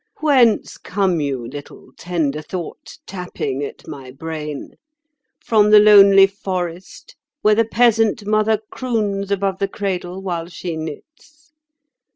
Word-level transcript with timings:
Whence 0.19 0.79
come 0.79 1.19
you, 1.21 1.47
little 1.47 1.91
tender 1.95 2.41
Thought, 2.41 2.97
tapping 3.05 3.63
at 3.63 3.87
my 3.87 4.09
brain? 4.09 4.73
From 5.45 5.69
the 5.69 5.77
lonely 5.77 6.25
forest, 6.25 7.15
where 7.43 7.53
the 7.53 7.65
peasant 7.65 8.25
mother 8.25 8.57
croons 8.71 9.29
above 9.29 9.59
the 9.59 9.67
cradle 9.67 10.19
while 10.23 10.47
she 10.47 10.75
knits? 10.75 11.51